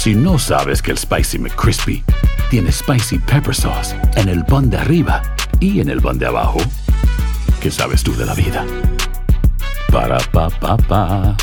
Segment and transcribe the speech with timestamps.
[0.00, 2.02] Si no sabes que el Spicy McCrispy
[2.48, 5.20] tiene Spicy Pepper Sauce en el pan de arriba
[5.60, 6.58] y en el pan de abajo,
[7.60, 8.64] ¿qué sabes tú de la vida?
[9.92, 11.36] Para, pa, pa, pa.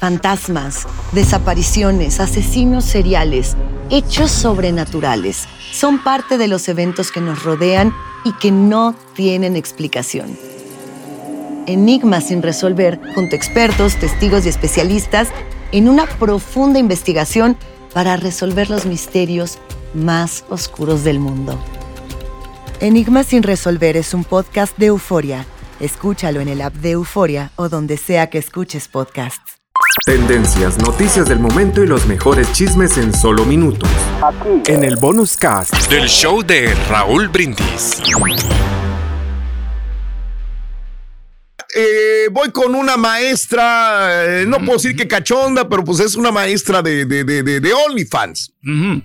[0.00, 3.54] Fantasmas, desapariciones, asesinos seriales,
[3.90, 7.92] hechos sobrenaturales son parte de los eventos que nos rodean
[8.24, 10.34] y que no tienen explicación.
[11.66, 15.28] Enigmas sin resolver junto a expertos, testigos y especialistas
[15.72, 17.56] en una profunda investigación
[17.92, 19.58] para resolver los misterios
[19.94, 21.58] más oscuros del mundo.
[22.80, 25.44] Enigmas sin resolver es un podcast de euforia.
[25.80, 29.58] Escúchalo en el app de Euforia o donde sea que escuches podcasts.
[30.04, 33.88] Tendencias, noticias del momento y los mejores chismes en solo minutos.
[34.66, 38.00] En el bonus cast del show de Raúl Brindis.
[41.74, 46.32] Eh, voy con una maestra, eh, no puedo decir que cachonda, pero pues es una
[46.32, 48.54] maestra de, de, de, de OnlyFans.
[48.66, 49.02] Eh,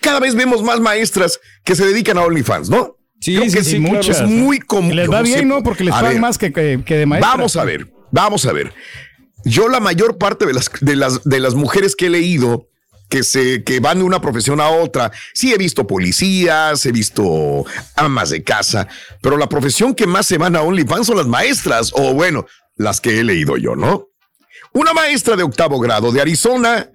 [0.00, 2.96] cada vez vemos más maestras que se dedican a OnlyFans, ¿no?
[3.20, 4.20] Sí, Creo sí, que sí, muchas.
[4.20, 4.96] Es muy común.
[4.96, 5.62] Les va bien, ¿no?
[5.62, 7.30] Porque les pagan más que, que, que de maestra.
[7.30, 8.74] Vamos a ver, vamos a ver.
[9.44, 12.68] Yo la mayor parte de las, de las, de las mujeres que he leído
[13.12, 17.66] que, se, que van de una profesión a otra, sí he visto policías, he visto
[17.94, 18.88] amas de casa,
[19.20, 23.02] pero la profesión que más se van a OnlyFans son las maestras, o bueno, las
[23.02, 24.08] que he leído yo, ¿no?
[24.72, 26.88] Una maestra de octavo grado de Arizona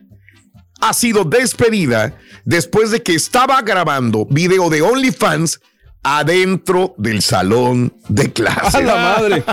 [0.82, 5.62] ha sido despedida después de que estaba grabando video de OnlyFans
[6.04, 8.78] adentro del salón de clase.
[8.78, 9.44] ¡A la madre!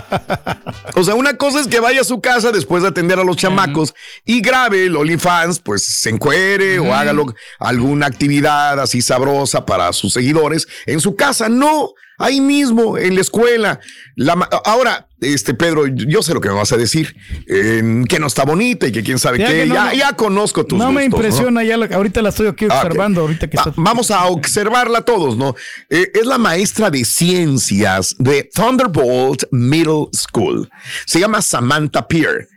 [0.95, 3.37] O sea, una cosa es que vaya a su casa después de atender a los
[3.37, 3.95] chamacos
[4.25, 7.15] y grabe el OnlyFans, pues se encuere o haga
[7.59, 11.49] alguna actividad así sabrosa para sus seguidores en su casa.
[11.49, 13.81] No, ahí mismo, en la escuela.
[14.17, 14.33] La
[14.65, 17.17] ahora, este Pedro, yo sé lo que me vas a decir,
[17.49, 19.67] eh, que no está bonita y que quién sabe Ya qué.
[19.67, 23.23] no, ya, ya conozco tus No me impresiona, ya ahorita la estoy aquí Ah, observando,
[23.23, 23.73] ahorita que Va- está...
[23.77, 25.55] Vamos a observarla todos, ¿no?
[25.91, 30.69] Eh, es la maestra de ciencias de Thunderbolt Middle School.
[31.07, 32.49] Se llama Samantha Peer.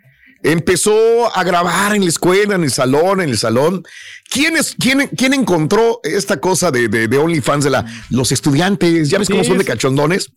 [0.51, 3.83] Empezó a grabar en la escuela, en el salón, en el salón.
[4.29, 9.09] ¿Quién, es, quién, quién encontró esta cosa de, de, de OnlyFans de la, los estudiantes?
[9.09, 10.31] ¿Ya ves Sí, cómo son de es- cachondones?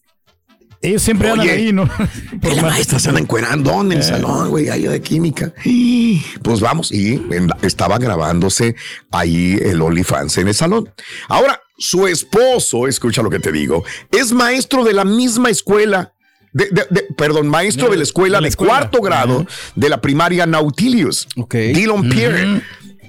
[0.82, 1.88] Ellos siempre andan Oye, ahí, ¿no?
[2.42, 4.02] Que la maestra se anda encuerando en el Eh.
[4.02, 5.52] salón, güey, ahí de química.
[6.42, 8.74] Pues vamos, y en- estaba grabándose
[9.12, 10.90] ahí el OnlyFans en el salón.
[11.28, 16.14] Ahora, su esposo, escucha lo que te digo, es maestro de la misma escuela.
[16.52, 18.72] De- de- de- perdón, maestro de, la escuela de de, la escuela.
[18.74, 21.54] cuarto grado de la primaria Nautilus, Ok.
[21.54, 22.62] Dylan Pierre.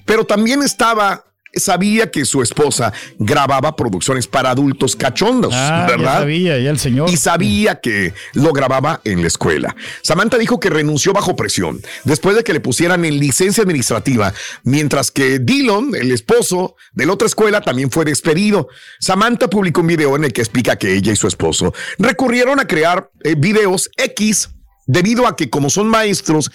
[0.06, 6.20] Pero también estaba, sabía que su esposa grababa producciones para adultos cachondos, Ah, ya ¿verdad?
[6.20, 7.10] sabía, ya el señor.
[7.10, 9.76] y sabía que lo grababa en la escuela.
[10.02, 15.12] Samantha dijo que renunció bajo presión después de que le pusieran en licencia administrativa, mientras
[15.12, 18.70] que Dillon, el esposo de la otra escuela, también fue despedido.
[19.00, 22.68] Samantha publicó un video en el que explica que ella y su esposo recurrieron a
[22.68, 24.50] crear eh, videos X
[24.88, 26.50] debido a que como son maestros,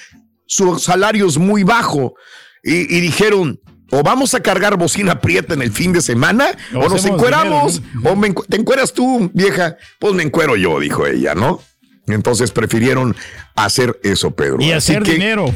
[0.47, 2.15] su salario es muy bajo
[2.63, 3.61] y, y dijeron...
[3.91, 7.83] O vamos a cargar bocina prieta en el fin de semana, O o, nos encueramos,
[7.83, 9.77] dinero, o me encu- te encueras tú, vieja.
[10.01, 11.61] Pues me encuero yo, dijo ella, ¿no?
[12.09, 13.15] Entonces prefirieron
[13.55, 14.59] hacer eso, Pedro.
[14.61, 15.53] Y Así hacer que, dinero.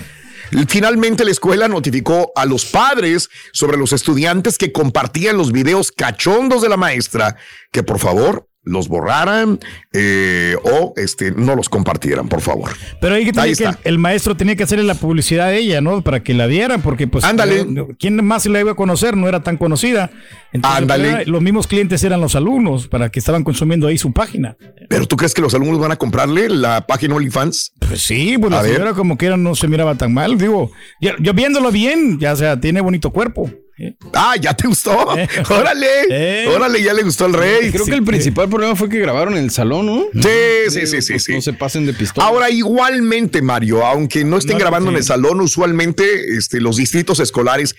[0.68, 6.60] Finalmente la escuela notificó a los padres sobre los estudiantes que compartían los videos cachondos
[6.62, 7.36] de la maestra
[7.70, 9.58] que por favor los borraran
[9.92, 12.70] eh, o este, no los compartieran, por favor.
[13.00, 13.78] Pero ahí, que Ahí que el, está.
[13.84, 16.02] el maestro tenía que hacerle la publicidad a ella, ¿no?
[16.02, 17.24] Para que la vieran, porque pues...
[17.24, 17.64] Ándale.
[17.64, 19.16] no- ¿Quién más la iba a conocer?
[19.16, 20.10] No era tan conocida.
[20.52, 21.24] Entonces, Ándale.
[21.26, 24.56] los mismos clientes eran los alumnos, para que estaban consumiendo ahí su página.
[24.88, 27.72] Pero tú crees que los alumnos van a comprarle la página OnlyFans?
[27.90, 28.74] Pues sí, pues la A ver.
[28.74, 30.38] señora como que era no se miraba tan mal.
[30.38, 30.70] Digo,
[31.00, 33.50] yo, yo viéndolo bien, ya sea, tiene bonito cuerpo.
[33.78, 33.94] ¿eh?
[34.12, 34.92] Ah, ya te gustó.
[35.18, 35.26] Eh.
[35.50, 36.46] Órale, Eh.
[36.54, 37.72] órale, ya le gustó al rey.
[37.72, 40.04] Creo que el principal problema fue que grabaron en el salón, ¿no?
[40.14, 40.28] Sí,
[40.68, 41.32] sí, sí, sí, Pues sí.
[41.34, 42.24] No se pasen de pistola.
[42.28, 46.04] Ahora, igualmente, Mario, aunque no estén No, grabando en el salón, usualmente
[46.36, 47.74] este, los distritos escolares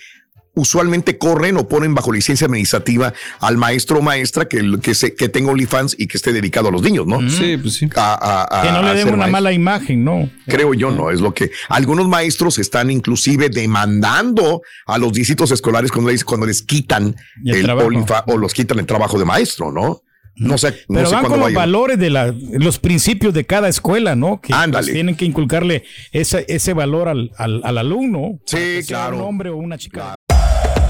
[0.54, 5.28] usualmente corren o ponen bajo licencia administrativa al maestro o maestra que, que, se, que
[5.28, 7.20] tenga OnlyFans y que esté dedicado a los niños, ¿no?
[7.30, 7.88] Sí, pues sí.
[7.96, 8.14] A-
[8.50, 9.32] a- a- Que no le den una maestro.
[9.32, 10.30] mala imagen, ¿no?
[10.46, 15.90] Creo yo, no, es lo que algunos maestros están inclusive demandando a los distritos escolares
[15.90, 17.70] cuando les, cuando les quitan Y el el.
[17.70, 20.02] OnlyFans o los quitan el trabajo de maestro, ¿no?
[20.34, 23.68] No sé, no Pero sé van con los valores de la, los principios de cada
[23.68, 24.40] escuela, ¿no?
[24.40, 24.86] Que Ándale.
[24.86, 28.38] pues, tienen que inculcarle ese, ese valor al, al, al alumno.
[28.46, 29.18] Sí, sea claro.
[29.18, 30.14] Un hombre o una chica.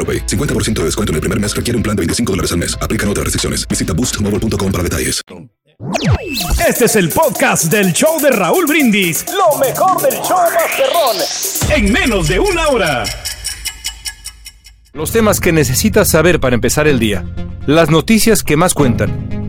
[0.00, 0.26] AroPay.
[0.26, 2.78] 50% de descuento en el primer mes requiere un plan de 25 dólares al mes.
[2.80, 3.68] Aplican otras restricciones.
[3.68, 5.20] Visita boostmobile.com para detalles.
[6.68, 9.24] Este es el podcast del show de Raúl Brindis.
[9.32, 11.16] Lo mejor del show Masterrón.
[11.74, 13.04] En menos de una hora.
[14.92, 17.24] Los temas que necesitas saber para empezar el día.
[17.66, 19.29] Las noticias que más cuentan.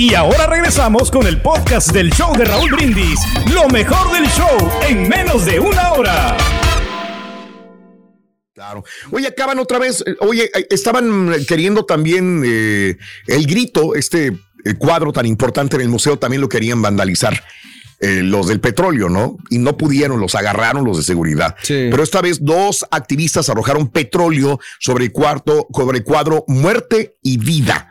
[0.00, 3.20] Y ahora regresamos con el podcast del show de Raúl Brindis.
[3.52, 6.38] Lo mejor del show en menos de una hora.
[8.54, 8.82] Claro.
[9.10, 10.02] Oye, acaban otra vez.
[10.06, 14.32] eh, Oye, eh, estaban queriendo también eh, el grito, este
[14.78, 17.38] cuadro tan importante en el museo, también lo querían vandalizar.
[18.02, 19.36] eh, los del petróleo, ¿no?
[19.50, 21.54] Y no pudieron, los agarraron los de seguridad.
[21.68, 27.36] Pero esta vez dos activistas arrojaron petróleo sobre el, cuarto, sobre el cuadro Muerte y
[27.36, 27.89] Vida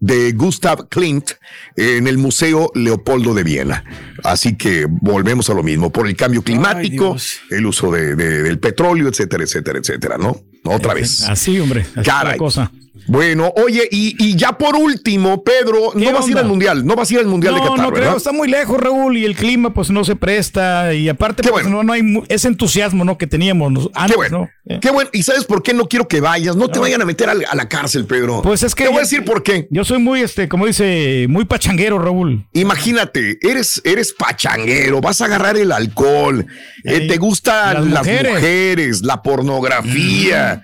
[0.00, 1.30] de Gustav Klimt
[1.76, 3.84] en el Museo Leopoldo de Viena.
[4.24, 7.16] Así que volvemos a lo mismo, por el cambio climático,
[7.50, 10.40] el uso de- de- del petróleo, etcétera, etcétera, etcétera, ¿no?
[10.64, 11.22] Otra vez.
[11.22, 11.86] Así, hombre.
[11.94, 12.38] Así Caray.
[12.38, 12.72] cosa.
[13.10, 16.94] Bueno, oye, y, y ya por último, Pedro, no vas a ir al Mundial, no
[16.94, 18.06] vas a ir al Mundial de No, Qatar, no ¿verdad?
[18.06, 21.66] creo, está muy lejos, Raúl, y el clima pues no se presta, y aparte pues,
[21.66, 23.18] no, no hay ese entusiasmo ¿no?
[23.18, 24.80] que teníamos antes, Qué bueno, ¿no?
[24.80, 25.10] qué bueno.
[25.12, 26.54] ¿Y sabes por qué no quiero que vayas?
[26.54, 28.42] No te vayan a meter a la cárcel, Pedro.
[28.42, 29.66] Pues es que Te voy a decir por qué.
[29.70, 32.46] Yo soy muy, este, como dice, muy pachanguero, Raúl.
[32.52, 36.46] Imagínate, eres, eres pachanguero, vas a agarrar el alcohol,
[36.84, 39.02] eh, te gustan las las mujeres, mujeres.
[39.02, 40.62] la pornografía.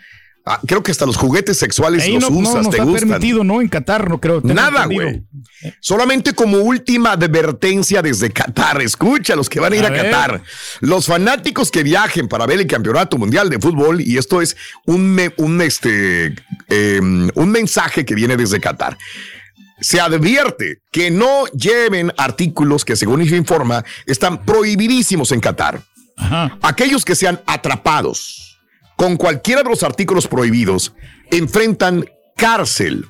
[0.49, 2.85] Ah, creo que hasta los juguetes sexuales Ahí los no, no usas, nos te ha
[2.85, 3.09] gustan.
[3.09, 3.61] permitido, ¿no?
[3.61, 4.41] En Qatar, no creo.
[4.45, 5.25] Nada, güey.
[5.81, 8.81] Solamente como última advertencia desde Qatar.
[8.81, 9.93] Escucha los que van a ir A a.
[9.93, 10.43] Qatar.
[10.81, 15.21] Los fanáticos que viajen para ver el campeonato mundial de fútbol, y esto es un,
[15.37, 16.37] un, este,
[16.69, 18.97] eh, un mensaje que viene desde Qatar.
[19.81, 25.83] Se advierte que no lleven artículos que, según se informa, están prohibidísimos en Qatar.
[26.63, 28.56] Aquellos que sean atrapados
[28.97, 30.95] con cualquiera de los artículos prohibidos
[31.31, 33.07] enfrentan cárcel,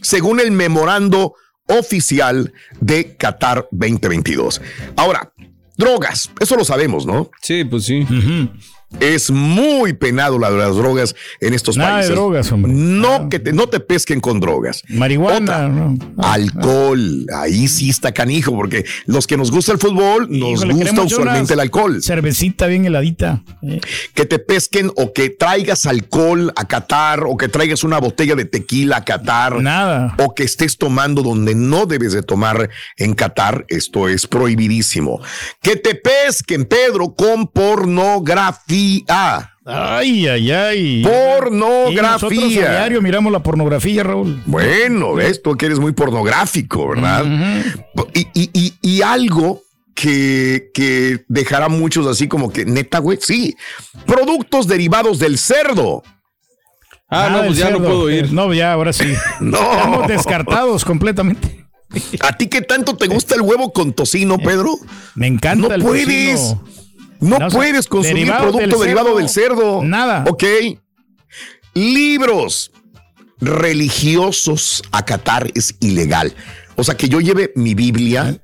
[0.00, 1.34] según el memorando
[1.68, 4.60] oficial de Qatar 2022.
[4.96, 5.32] Ahora,
[5.76, 7.30] drogas, eso lo sabemos, ¿no?
[7.42, 8.06] Sí, pues sí.
[9.00, 12.14] Es muy penado la de las drogas en estos Nada de países.
[12.14, 12.72] drogas, hombre.
[12.72, 14.82] No que te, no te pesquen con drogas.
[14.88, 15.98] Marihuana, ¿no?
[16.18, 21.02] Alcohol, ahí sí está canijo, porque los que nos gusta el fútbol, nos Híjole, gusta
[21.02, 22.02] usualmente el alcohol.
[22.02, 23.42] Cervecita bien heladita.
[23.62, 23.80] eh.
[24.14, 28.44] Que te pesquen o que traigas alcohol a Qatar o que traigas una botella de
[28.44, 29.60] tequila a Qatar.
[29.60, 30.14] Nada.
[30.18, 33.64] O que estés tomando donde no debes de tomar en Qatar.
[33.68, 35.20] Esto es prohibidísimo.
[35.60, 38.83] Que te pesquen, Pedro, con pornografía.
[39.66, 41.02] Ay, ay, ay.
[41.02, 41.92] Pornografía.
[41.92, 44.42] Y nosotros a diario miramos la pornografía, Raúl.
[44.46, 47.24] Bueno, ves tú que eres muy pornográfico, ¿verdad?
[48.14, 49.62] y, y- y- y algo
[49.94, 53.54] que, que dejará a muchos así como que, neta, güey, sí.
[54.06, 56.02] Productos derivados del cerdo.
[57.08, 58.32] Ah, no, el pues ya no puedo ir.
[58.32, 59.04] No, ya, ahora sí.
[59.40, 59.58] No.
[59.60, 61.64] Estamos descartados completamente.
[62.20, 64.74] ¿A ti qué tanto te gusta el huevo con tocino, Pedro?
[65.14, 66.04] Me encanta No el puedes.
[66.40, 66.64] tocino.
[67.24, 69.82] No, puedes consumir derivado producto del derivado cerdo, del cerdo.
[69.84, 70.24] nada.
[70.28, 70.44] Ok.
[71.74, 72.70] Libros
[73.40, 76.34] religiosos a Qatar es ilegal.
[76.76, 78.40] O sea, que yo lleve mi Biblia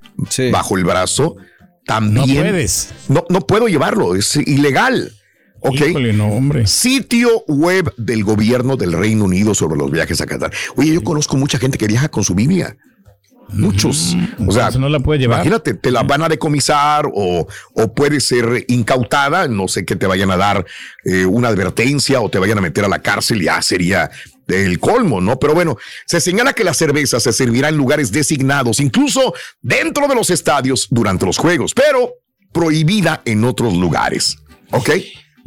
[0.53, 1.37] bajo el brazo,
[1.87, 2.29] también.
[2.29, 2.91] No puedes.
[3.09, 5.13] No, no puedo llevarlo, es ilegal.
[5.61, 5.81] Ok.
[5.91, 6.67] Híjole, no, hombre.
[6.67, 10.53] Sitio web del gobierno del Reino Unido sobre los viajes a Qatar.
[10.77, 12.77] Oye, yo conozco mucha gente que viaja con su Biblia.
[13.53, 14.17] Muchos.
[14.47, 15.39] O sea, no la puedes llevar.
[15.39, 19.49] imagínate, te la van a decomisar o, o puede ser incautada.
[19.49, 20.65] No sé que te vayan a dar
[21.05, 23.43] eh, una advertencia o te vayan a meter a la cárcel.
[23.43, 24.11] Ya sería
[24.49, 25.39] el colmo, ¿no?
[25.39, 25.77] Pero bueno,
[26.07, 30.89] se señala que la cerveza se servirá en lugares designados, incluso dentro de los estadios
[30.91, 32.15] durante los juegos, pero
[32.53, 34.39] prohibida en otros lugares.
[34.73, 34.91] ¿Ok?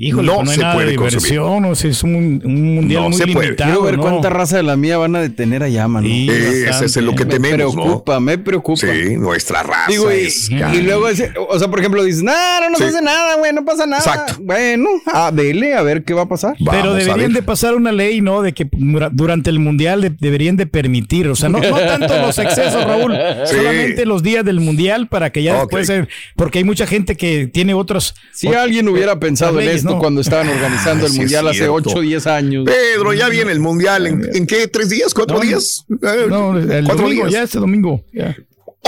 [0.08, 1.24] Híjole, no, pues no hay se nada de puede consumir.
[1.32, 3.46] diversión, o sea, es un, un mundial No muy se puede.
[3.48, 3.70] limitado.
[3.72, 4.02] Quiero ver ¿no?
[4.04, 6.08] cuánta raza de la mía van a detener allá, mano.
[6.08, 7.84] Sí, Eh, ese es lo que Me tememos, ¿no?
[7.84, 8.80] preocupa, me preocupa.
[8.82, 10.50] Sí, nuestra raza Digo, y, es...
[10.50, 12.32] y luego, ese- o sea, por ejemplo, dices, no,
[12.62, 12.86] no nos Sí.
[12.86, 14.02] hace nada, güey, no pasa nada.
[14.04, 14.36] Exacto.
[14.42, 16.56] Bueno, a dele, a ver qué va a pasar.
[16.60, 18.42] Pero Vamos deberían de pasar una ley, ¿no?
[18.42, 22.18] De que dura- durante el mundial de- deberían de permitir, o sea, no, no tanto
[22.20, 23.14] los excesos, Raúl,
[23.46, 23.56] Sí.
[23.56, 25.76] solamente los días del mundial para que ya Ok.
[25.76, 28.16] después, porque hay mucha gente que tiene otros.
[28.34, 31.58] Si alguien hubiera pensado en esto cuando estaban organizando Ah, el sí es mundial hace
[31.60, 31.74] cierto.
[31.76, 32.66] 8 o 10 años.
[32.66, 34.08] Pedro, ya viene el mundial.
[34.08, 34.68] ¿En, en qué?
[34.68, 35.14] ¿Tres días?
[35.14, 35.86] ¿Cuatro No, días?
[35.90, 37.32] Eh, No, el ¿Cuatro domingo, días?
[37.34, 38.04] ya este domingo.
[38.14, 38.36] ya.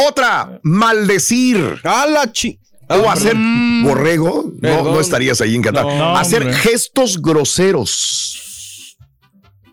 [0.08, 1.80] Otra, maldecir.
[1.84, 2.60] ¡A la chi!
[2.90, 3.36] O hacer
[3.84, 4.52] borrego.
[4.62, 5.86] No, estarías ahí en Qatar.
[5.86, 6.58] No, hacer hombre.
[6.58, 8.98] gestos groseros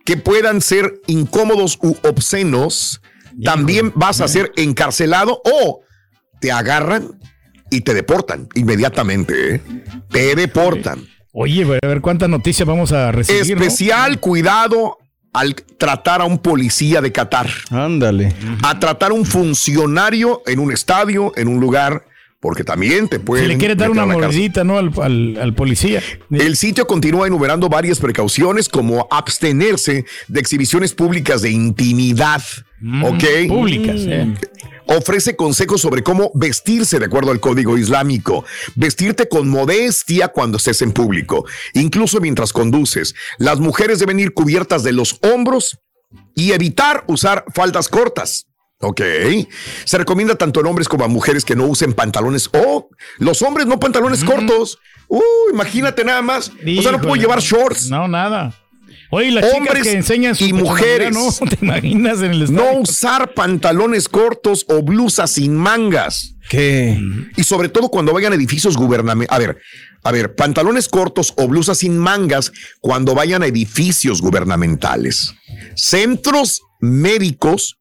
[0.05, 3.01] que puedan ser incómodos u obscenos.
[3.45, 5.81] También vas a ser encarcelado o
[6.41, 7.19] te agarran
[7.71, 9.57] y te deportan inmediatamente.
[9.57, 9.61] ¿eh?
[10.11, 11.07] Te deportan.
[11.33, 13.57] Oye, a ver cuántas noticias vamos a recibir.
[13.57, 13.63] ¿no?
[13.65, 14.99] Especial cuidado
[15.33, 17.49] al tratar a un policía de Qatar.
[17.71, 18.35] Ándale.
[18.63, 22.05] a tratar a un funcionario en un estadio, en un lugar,
[22.39, 23.47] porque también te pueden.
[23.47, 24.77] Si le quieres dar una mordidita, ¿no?
[24.77, 26.03] Al, al- al policía.
[26.31, 32.43] El sitio continúa enumerando varias precauciones como abstenerse de exhibiciones públicas de intimidad.
[33.05, 33.25] ¿Ok?
[33.45, 34.35] Mm, Públicas, eh.
[34.87, 38.45] Ofrece consejos sobre cómo vestirse de acuerdo al código islámico.
[38.75, 43.15] Vestirte con modestia cuando estés en público, incluso mientras conduces.
[43.39, 45.79] Las mujeres deben ir cubiertas de los hombros
[46.35, 48.47] y evitar usar faldas cortas.
[48.81, 49.01] Ok.
[49.85, 53.67] Se recomienda tanto en hombres como a mujeres que no usen pantalones o los hombres
[53.67, 54.79] no pantalones cortos.
[55.09, 56.51] Uh, imagínate nada más.
[56.51, 57.89] o sea, no puedo llevar shorts.
[57.89, 58.55] No, nada.
[59.15, 61.13] Oye, las chicas Hombres que enseñan su y mujeres.
[61.13, 61.29] ¿no?
[61.49, 66.35] ¿Te imaginas en el No usar pantalones cortos o blusas sin mangas.
[66.49, 66.99] ¿Qué?
[67.37, 69.37] Y sobre todo cuando vayan a edificios gubernamentales.
[69.37, 69.59] A ver,
[70.03, 75.35] a ver, pantalones cortos o blusas sin mangas cuando vayan a edificios gubernamentales,
[75.77, 77.77] centros médicos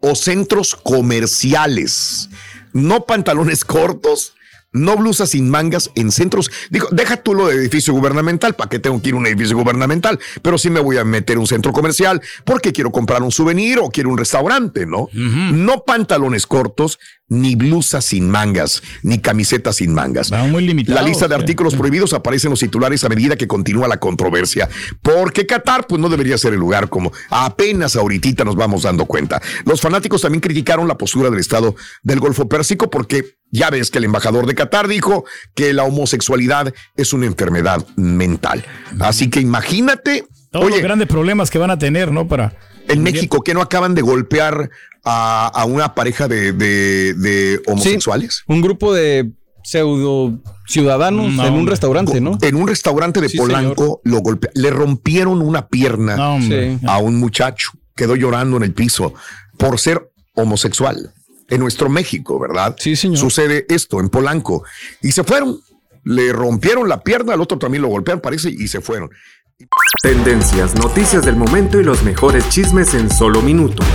[0.00, 2.30] o centros comerciales.
[2.72, 4.34] No pantalones cortos,
[4.76, 6.50] no blusas sin mangas en centros.
[6.70, 9.56] Digo, deja tú lo de edificio gubernamental, ¿para qué tengo que ir a un edificio
[9.56, 10.18] gubernamental?
[10.42, 13.78] Pero sí me voy a meter a un centro comercial porque quiero comprar un souvenir
[13.78, 15.08] o quiero un restaurante, ¿no?
[15.12, 20.32] No pantalones cortos, ni blusas sin mangas, ni camisetas sin mangas.
[20.32, 21.00] Va muy limitado.
[21.00, 21.40] La lista de sí.
[21.40, 24.68] artículos prohibidos aparece en los titulares a medida que continúa la controversia.
[25.02, 29.40] Porque Qatar, pues no debería ser el lugar como apenas ahorita nos vamos dando cuenta.
[29.64, 33.98] Los fanáticos también criticaron la postura del Estado del Golfo Pérsico porque ya ves que
[33.98, 38.64] el embajador de Qatar dijo que la homosexualidad es una enfermedad mental.
[39.00, 42.26] Así que imagínate, Todos oye, los grandes problemas que van a tener, ¿no?
[42.28, 42.56] Para.
[42.88, 44.70] En México, que no acaban de golpear
[45.04, 48.42] a, a una pareja de, de- de homosexuales?
[48.46, 49.30] Un grupo de
[49.62, 50.38] pseudo
[50.68, 51.72] ciudadanos No, en un hombre.
[51.72, 52.38] restaurante, ¿no?
[52.40, 56.40] En un restaurante de Sí, Polanco lo golpea, le rompieron una pierna No.
[56.40, 56.78] Sí.
[56.86, 59.14] a un muchacho, quedó llorando en el piso
[59.58, 61.12] por ser homosexual.
[61.48, 62.74] En nuestro México, ¿verdad?
[62.78, 63.18] Sí, señor.
[63.18, 64.64] Sucede esto en Polanco
[65.02, 65.60] y se fueron.
[66.04, 69.10] Le rompieron la pierna, al otro también lo golpearon, parece, y se fueron.
[70.02, 73.86] Tendencias, noticias del momento y los mejores chismes en solo minutos.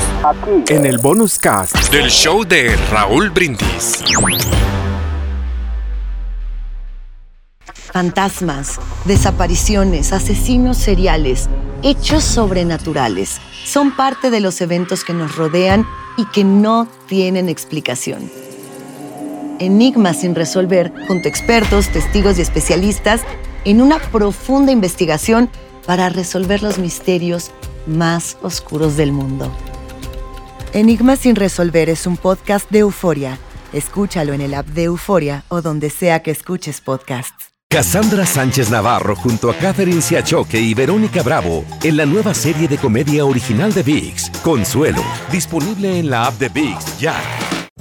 [0.67, 1.75] En el bonus cast.
[1.91, 4.03] Del show de Raúl Brindis.
[7.93, 11.47] Fantasmas, desapariciones, asesinos seriales,
[11.83, 15.85] hechos sobrenaturales son parte de los eventos que nos rodean
[16.17, 18.31] y que no tienen explicación.
[19.59, 23.21] Enigmas sin resolver junto a expertos, testigos y especialistas
[23.65, 25.49] en una profunda investigación
[25.85, 27.51] para resolver los misterios
[27.87, 29.51] más oscuros del mundo.
[30.73, 33.37] Enigmas sin resolver es un podcast de euforia.
[33.73, 37.51] Escúchalo en el app de Euforia o donde sea que escuches podcasts.
[37.69, 42.77] Cassandra Sánchez Navarro junto a Catherine Siachoque y Verónica Bravo en la nueva serie de
[42.77, 45.01] comedia original de VIX, Consuelo,
[45.31, 47.15] disponible en la app de VIX ya.